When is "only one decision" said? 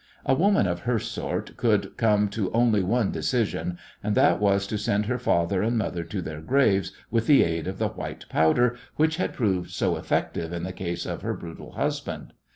2.53-3.77